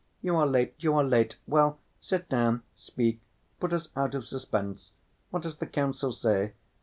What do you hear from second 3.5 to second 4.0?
put us